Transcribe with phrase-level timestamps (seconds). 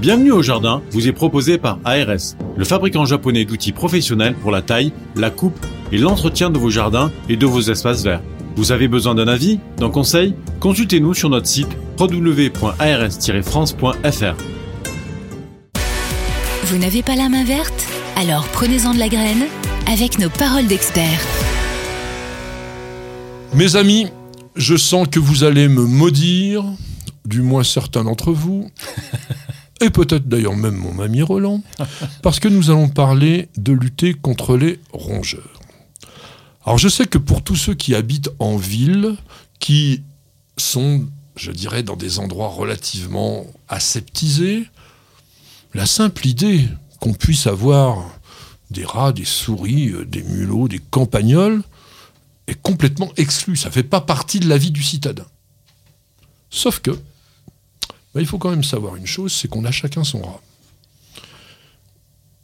[0.00, 4.62] Bienvenue au jardin vous est proposé par ARS, le fabricant japonais d'outils professionnels pour la
[4.62, 5.58] taille, la coupe
[5.90, 8.22] et l'entretien de vos jardins et de vos espaces verts.
[8.54, 10.36] Vous avez besoin d'un avis, d'un conseil?
[10.60, 11.66] Consultez-nous sur notre site
[11.98, 14.36] www.ars-france.fr.
[16.66, 17.88] Vous n'avez pas la main verte?
[18.14, 19.46] Alors prenez-en de la graine
[19.90, 21.26] avec nos paroles d'experts.
[23.52, 24.06] Mes amis,
[24.54, 26.62] je sens que vous allez me maudire,
[27.24, 28.70] du moins certains d'entre vous,
[29.80, 31.62] et peut-être d'ailleurs même mon ami Roland,
[32.22, 35.60] parce que nous allons parler de lutter contre les rongeurs.
[36.64, 39.16] Alors je sais que pour tous ceux qui habitent en ville,
[39.58, 40.02] qui
[40.56, 44.68] sont, je dirais, dans des endroits relativement aseptisés,
[45.74, 46.64] la simple idée
[47.00, 48.10] qu'on puisse avoir
[48.70, 51.62] des rats, des souris, euh, des mulots, des campagnols,
[52.46, 53.56] est complètement exclue.
[53.56, 55.26] Ça ne fait pas partie de la vie du citadin.
[56.50, 56.98] Sauf que,
[58.18, 60.40] bah, il faut quand même savoir une chose, c'est qu'on a chacun son rat.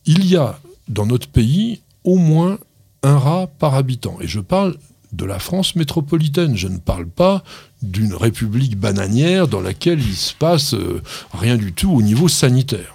[0.06, 2.60] Il y a dans notre pays au moins
[3.02, 4.16] un rat par habitant.
[4.20, 4.76] Et je parle
[5.10, 6.56] de la France métropolitaine.
[6.56, 7.42] Je ne parle pas
[7.82, 11.02] d'une république bananière dans laquelle il se passe euh,
[11.32, 12.94] rien du tout au niveau sanitaire.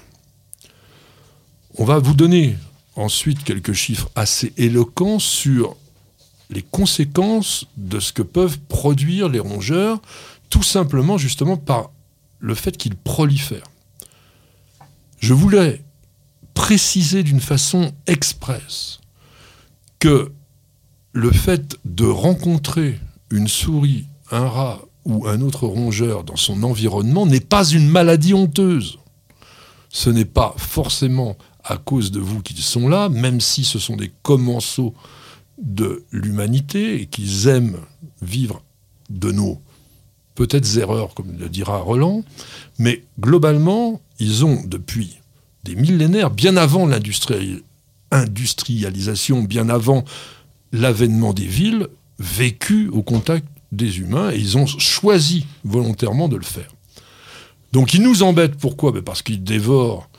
[1.76, 2.56] On va vous donner
[2.96, 5.76] ensuite quelques chiffres assez éloquents sur
[6.50, 10.02] les conséquences de ce que peuvent produire les rongeurs,
[10.50, 11.90] tout simplement justement par
[12.40, 13.70] le fait qu'ils prolifèrent.
[15.20, 15.84] Je voulais
[16.54, 19.00] préciser d'une façon expresse
[20.00, 20.32] que
[21.12, 23.00] le fait de rencontrer
[23.32, 28.34] une souris, un rat ou un autre rongeur dans son environnement n'est pas une maladie
[28.34, 29.00] honteuse.
[29.90, 33.96] Ce n'est pas forcément à cause de vous qu'ils sont là, même si ce sont
[33.96, 34.94] des commensaux
[35.62, 37.80] de l'humanité et qu'ils aiment
[38.22, 38.62] vivre
[39.10, 39.62] de nos
[40.40, 42.24] peut-être erreurs, comme le dira Roland,
[42.78, 45.20] mais globalement, ils ont depuis
[45.66, 50.06] des millénaires, bien avant l'industrialisation, bien avant
[50.72, 51.90] l'avènement des villes,
[52.20, 56.74] vécu au contact des humains et ils ont choisi volontairement de le faire.
[57.74, 58.94] Donc ils nous embêtent, pourquoi?
[58.94, 60.10] Ben Parce qu'ils dévorent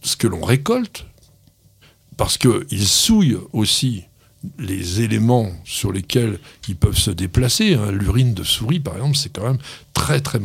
[0.00, 1.04] ce que l'on récolte,
[2.16, 4.04] parce qu'ils souillent aussi
[4.58, 6.38] les éléments sur lesquels
[6.68, 7.74] ils peuvent se déplacer.
[7.74, 7.90] Hein.
[7.90, 9.58] L'urine de souris, par exemple, c'est quand même
[9.92, 10.38] très très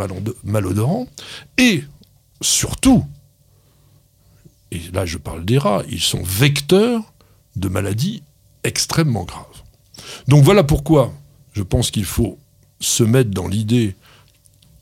[0.43, 1.07] malodorant.
[1.57, 1.83] Et
[2.41, 3.05] surtout,
[4.71, 7.13] et là je parle des rats, ils sont vecteurs
[7.55, 8.23] de maladies
[8.63, 9.45] extrêmement graves.
[10.27, 11.13] Donc voilà pourquoi
[11.53, 12.39] je pense qu'il faut
[12.79, 13.95] se mettre dans l'idée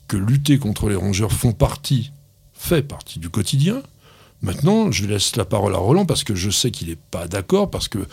[0.08, 2.12] que lutter contre les rongeurs font partie,
[2.52, 3.82] fait partie du quotidien.
[4.40, 7.70] Maintenant, je laisse la parole à Roland parce que je sais qu'il n'est pas d'accord,
[7.70, 8.06] parce que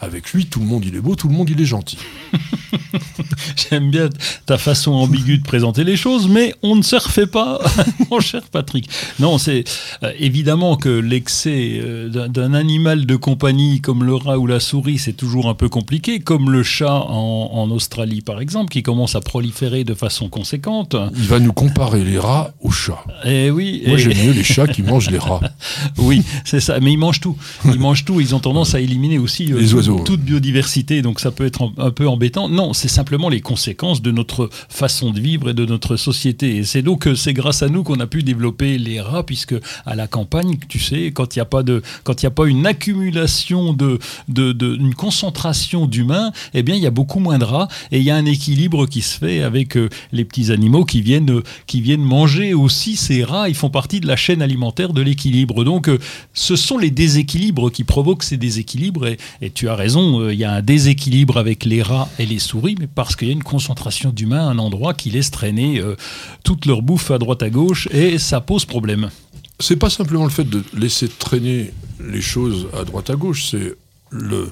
[0.00, 1.98] avec lui, tout le monde il est beau, tout le monde il est gentil.
[3.56, 4.08] J'aime bien
[4.46, 7.60] ta façon ambiguë de présenter les choses, mais on ne se refait pas,
[8.10, 8.88] mon cher Patrick.
[9.18, 9.64] Non, c'est
[10.02, 14.98] euh, évidemment que l'excès euh, d'un animal de compagnie comme le rat ou la souris,
[14.98, 19.20] c'est toujours un peu compliqué, comme le chat en, Australie par exemple, qui commence à
[19.20, 20.96] proliférer de façon conséquente.
[21.16, 23.04] Il va nous comparer les rats aux chats.
[23.24, 23.82] Et eh oui.
[23.86, 25.40] Moi j'aime mieux les chats qui mangent les rats.
[25.98, 26.80] oui, c'est ça.
[26.80, 27.36] Mais ils mangent tout.
[27.64, 28.20] Ils mangent tout.
[28.20, 31.70] Ils ont tendance à éliminer aussi euh, les oiseaux toute biodiversité, donc ça peut être
[31.78, 32.48] un, peu embêtant.
[32.48, 36.56] Non, c'est simplement les conséquences de notre façon de vivre et de notre société.
[36.56, 39.54] Et c'est donc euh, c'est grâce à nous qu'on a pu développer les rats, puisque
[39.86, 43.98] à la campagne, tu sais, quand il n'y a pas a pas une accumulation de,
[44.28, 48.04] de, une concentration d'humains, eh bien il y a beaucoup moins de rats et il
[48.04, 51.80] y a un équilibre qui se fait avec euh, les petits animaux qui viennent, qui
[51.80, 53.48] viennent manger aussi ces rats.
[53.48, 55.64] Ils font partie de la chaîne alimentaire de l'équilibre.
[55.64, 55.98] Donc euh,
[56.34, 59.06] ce sont les déséquilibres qui provoquent ces déséquilibres
[59.40, 62.76] et tu as euh, il y a un déséquilibre avec les rats et les souris,
[62.78, 65.96] mais parce qu'il y a une concentration d'humains à un endroit qui laisse traîner euh,
[66.44, 69.10] toute leur bouffe à droite à gauche, et ça pose problème.
[69.58, 73.74] C'est pas simplement le fait de laisser traîner les choses à droite à gauche, c'est
[74.10, 74.50] le,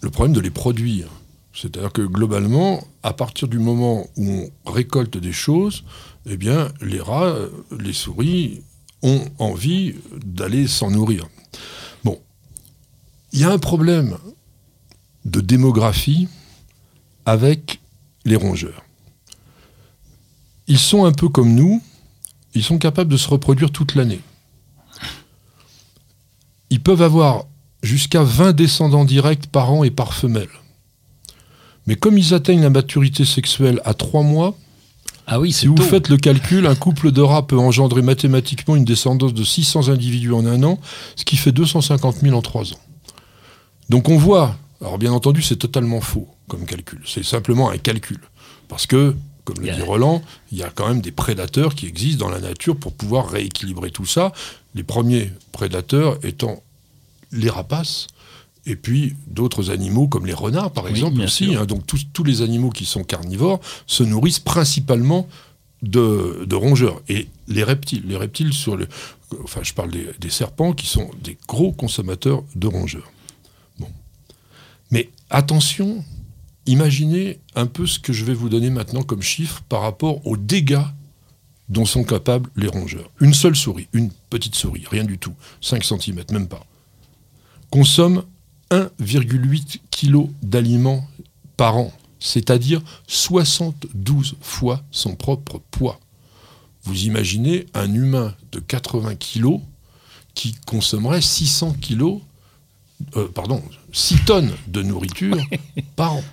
[0.00, 1.08] le problème de les produire.
[1.52, 5.84] C'est-à-dire que globalement, à partir du moment où on récolte des choses,
[6.26, 7.34] eh bien, les rats,
[7.78, 8.62] les souris
[9.02, 9.94] ont envie
[10.24, 11.26] d'aller s'en nourrir.
[13.32, 14.16] Il y a un problème
[15.24, 16.28] de démographie
[17.26, 17.80] avec
[18.24, 18.84] les rongeurs.
[20.66, 21.82] Ils sont un peu comme nous,
[22.54, 24.20] ils sont capables de se reproduire toute l'année.
[26.70, 27.44] Ils peuvent avoir
[27.82, 30.48] jusqu'à 20 descendants directs par an et par femelle.
[31.86, 34.56] Mais comme ils atteignent la maturité sexuelle à 3 mois,
[35.26, 38.84] ah oui, si vous faites le calcul, un couple de rats peut engendrer mathématiquement une
[38.84, 40.78] descendance de 600 individus en un an,
[41.14, 42.80] ce qui fait 250 000 en 3 ans.
[43.90, 47.02] Donc on voit alors bien entendu, c'est totalement faux comme calcul.
[47.04, 48.18] C'est simplement un calcul.
[48.68, 49.14] Parce que
[49.44, 50.22] comme le dit Roland,
[50.52, 53.90] il y a quand même des prédateurs qui existent dans la nature pour pouvoir rééquilibrer
[53.90, 54.32] tout ça.
[54.74, 56.62] Les premiers prédateurs étant
[57.32, 58.06] les rapaces,
[58.64, 61.54] et puis d'autres animaux comme les renards, par Oui, exemple, aussi.
[61.56, 61.66] hein.
[61.66, 65.28] donc tous, tous les animaux qui sont carnivores se nourrissent principalement
[65.82, 67.00] de, de rongeurs.
[67.08, 68.86] Et les reptiles, les reptiles sur le,
[69.44, 73.10] enfin je parle des, des serpents qui sont des gros consommateurs de rongeurs.
[74.90, 76.04] Mais attention,
[76.66, 80.36] imaginez un peu ce que je vais vous donner maintenant comme chiffre par rapport aux
[80.36, 80.84] dégâts
[81.68, 83.10] dont sont capables les rongeurs.
[83.20, 86.66] Une seule souris, une petite souris, rien du tout, 5 cm, même pas,
[87.70, 88.24] consomme
[88.70, 91.06] 1,8 kg d'aliments
[91.56, 96.00] par an, c'est-à-dire 72 fois son propre poids.
[96.82, 99.60] Vous imaginez un humain de 80 kg
[100.34, 102.20] qui consommerait 600 kg,
[103.16, 103.62] euh, pardon,
[103.92, 105.36] 6 tonnes de nourriture
[105.96, 106.24] par an,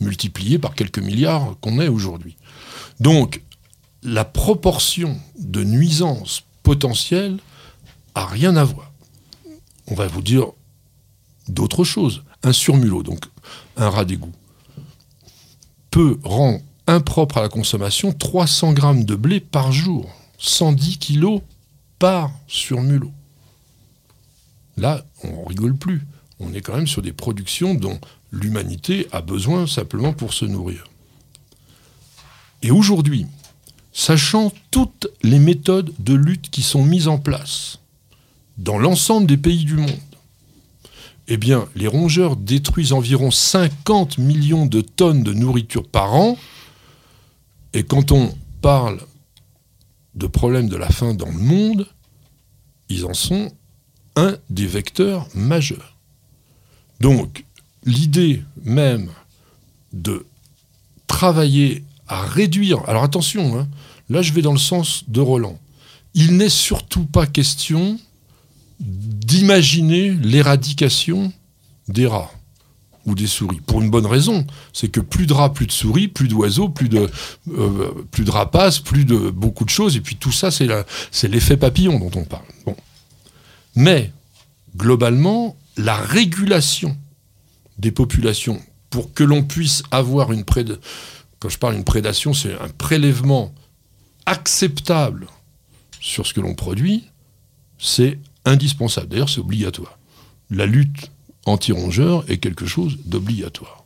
[0.00, 2.36] multiplié par quelques milliards qu'on est aujourd'hui.
[3.00, 3.42] Donc,
[4.02, 7.38] la proportion de nuisances potentielles
[8.14, 8.92] a rien à voir.
[9.86, 10.46] On va vous dire
[11.48, 12.22] d'autres choses.
[12.42, 13.26] Un surmulot, donc
[13.76, 14.32] un rat d'égout,
[15.90, 21.42] peut rendre impropre à la consommation 300 grammes de blé par jour, 110 kilos
[21.98, 23.12] par surmulot.
[24.80, 26.06] Là, on rigole plus.
[26.38, 28.00] On est quand même sur des productions dont
[28.32, 30.84] l'humanité a besoin simplement pour se nourrir.
[32.62, 33.26] Et aujourd'hui,
[33.92, 37.78] sachant toutes les méthodes de lutte qui sont mises en place
[38.56, 39.90] dans l'ensemble des pays du monde,
[41.28, 46.38] eh bien, les rongeurs détruisent environ 50 millions de tonnes de nourriture par an.
[47.74, 49.00] Et quand on parle
[50.14, 51.86] de problèmes de la faim dans le monde,
[52.88, 53.52] ils en sont
[54.20, 55.96] un des vecteurs majeurs.
[57.00, 57.44] Donc,
[57.84, 59.08] l'idée même
[59.92, 60.26] de
[61.06, 62.82] travailler à réduire.
[62.86, 63.68] Alors attention, hein,
[64.10, 65.58] là je vais dans le sens de Roland.
[66.14, 67.98] Il n'est surtout pas question
[68.80, 71.32] d'imaginer l'éradication
[71.88, 72.30] des rats
[73.06, 73.60] ou des souris.
[73.66, 76.88] Pour une bonne raison, c'est que plus de rats, plus de souris, plus d'oiseaux, plus
[76.88, 77.08] de,
[77.56, 81.56] euh, plus de rapaces, plus de beaucoup de choses, et puis tout ça, c'est l'effet
[81.56, 82.44] papillon dont on parle.
[82.66, 82.76] Bon.
[83.74, 84.12] Mais,
[84.76, 86.96] globalement, la régulation
[87.78, 90.80] des populations pour que l'on puisse avoir une prédation,
[91.38, 93.54] quand je parle d'une prédation, c'est un prélèvement
[94.26, 95.26] acceptable
[96.00, 97.04] sur ce que l'on produit,
[97.78, 99.08] c'est indispensable.
[99.08, 99.98] D'ailleurs, c'est obligatoire.
[100.50, 101.10] La lutte
[101.46, 103.79] anti-rongeur est quelque chose d'obligatoire.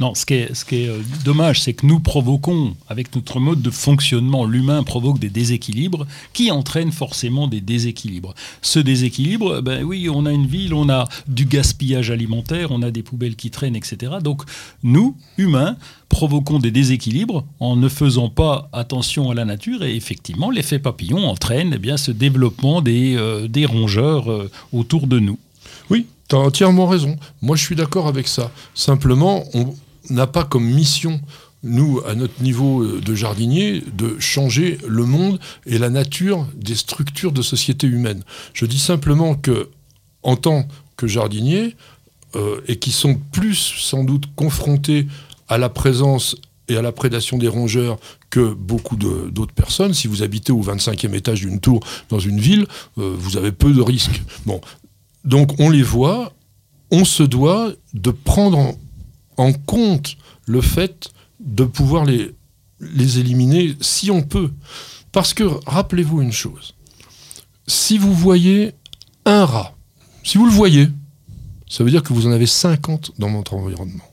[0.00, 4.44] Non, ce qui est, euh, dommage, c'est que nous provoquons, avec notre mode de fonctionnement,
[4.44, 8.34] l'humain provoque des déséquilibres qui entraînent forcément des déséquilibres.
[8.62, 12.90] Ce déséquilibre, ben oui, on a une ville, on a du gaspillage alimentaire, on a
[12.90, 14.14] des poubelles qui traînent, etc.
[14.22, 14.42] Donc
[14.82, 15.76] nous, humains,
[16.08, 21.24] provoquons des déséquilibres en ne faisant pas attention à la nature et effectivement, l'effet papillon
[21.24, 25.38] entraîne eh bien, ce développement des, euh, rongeurs euh, autour de nous.
[26.28, 27.16] Tu as entièrement raison.
[27.42, 28.50] Moi, je suis d'accord avec ça.
[28.74, 29.74] Simplement, on
[30.10, 31.20] n'a pas comme mission,
[31.62, 36.74] nous, à notre niveau euh, de jardinier, de changer le monde et la nature des
[36.74, 38.22] structures de société humaine.
[38.52, 39.70] Je dis simplement que,
[40.22, 41.76] en tant que jardinier,
[42.34, 45.06] euh, et qui sont plus sans doute confrontés
[45.48, 46.36] à la présence
[46.68, 47.98] et à la prédation des rongeurs
[48.30, 49.94] que beaucoup d'autres personnes.
[49.94, 52.66] Si vous habitez au 25e étage d'une tour dans une ville,
[52.98, 54.22] euh, vous avez peu de risques.
[54.44, 54.60] Bon,
[55.26, 56.32] donc on les voit,
[56.90, 58.74] on se doit de prendre
[59.36, 60.16] en, compte
[60.46, 62.32] le fait de pouvoir les,
[62.80, 64.50] les éliminer si on peut.
[65.12, 66.74] Parce que rappelez-vous une chose,
[67.66, 68.72] si vous voyez
[69.24, 69.74] un rat,
[70.22, 70.88] si vous le voyez,
[71.68, 74.04] ça veut dire que vous en avez 50 dans votre environnement.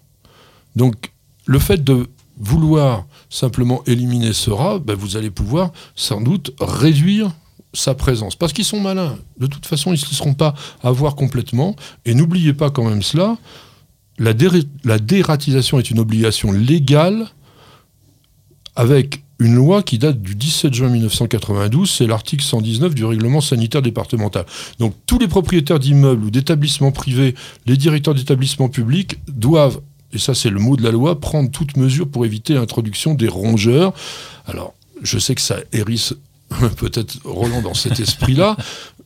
[0.75, 1.11] Donc
[1.45, 7.31] le fait de vouloir simplement éliminer ce rat, ben, vous allez pouvoir sans doute réduire
[7.73, 8.35] sa présence.
[8.35, 9.17] Parce qu'ils sont malins.
[9.37, 11.75] De toute façon, ils ne se laisseront pas avoir complètement.
[12.05, 13.37] Et n'oubliez pas quand même cela,
[14.19, 14.33] la,
[14.83, 17.27] la dératisation est une obligation légale
[18.75, 23.81] avec une loi qui date du 17 juin 1992, c'est l'article 119 du règlement sanitaire
[23.81, 24.45] départemental.
[24.79, 29.81] Donc tous les propriétaires d'immeubles ou d'établissements privés, les directeurs d'établissements publics doivent,
[30.13, 33.27] et ça c'est le mot de la loi, prendre toute mesure pour éviter l'introduction des
[33.27, 33.93] rongeurs.
[34.45, 36.13] Alors, je sais que ça hérisse
[36.77, 38.55] peut-être Roland dans cet esprit-là,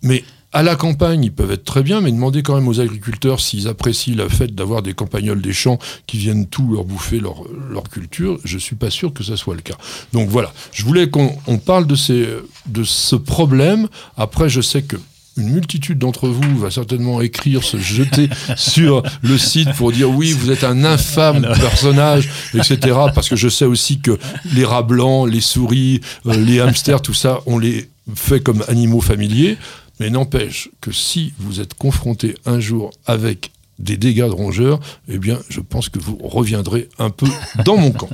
[0.02, 0.24] mais
[0.54, 3.68] à la campagne, ils peuvent être très bien, mais demandez quand même aux agriculteurs s'ils
[3.68, 5.78] apprécient le fait d'avoir des campagnols des champs
[6.08, 7.44] qui viennent tout leur bouffer leur,
[7.92, 8.40] culture.
[8.44, 9.76] Je suis pas sûr que ça soit le cas.
[10.14, 13.88] Donc voilà, je voulais qu'on on parle de ce problème.
[14.16, 14.96] Après, je sais que
[15.38, 20.34] une multitude d'entre vous va certainement écrire, se jeter sur le site pour dire oui,
[20.34, 22.78] vous êtes un infâme personnage, etc.
[23.14, 24.18] Parce que je sais aussi que
[24.54, 29.02] les rats blancs, les souris, euh, les hamsters, tout ça, on les fait comme animaux
[29.02, 29.58] familiers.
[30.00, 35.18] Mais n'empêche que si vous êtes confronté un jour avec des dégâts de rongeurs, eh
[35.18, 37.28] bien, je pense que vous reviendrez un peu
[37.66, 38.10] dans mon camp.